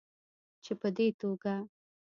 چې 0.63 0.71
په 0.79 0.87
دې 0.97 1.07
توګه 1.19 1.55